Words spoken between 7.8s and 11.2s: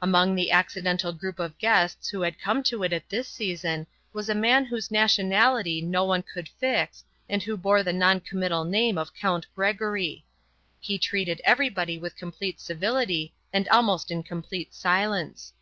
the non committal name of Count Gregory. He